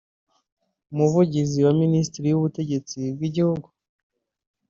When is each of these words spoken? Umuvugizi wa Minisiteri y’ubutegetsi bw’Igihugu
Umuvugizi 0.91 1.57
wa 1.65 1.73
Minisiteri 1.81 2.25
y’ubutegetsi 2.29 2.99
bw’Igihugu 3.15 3.67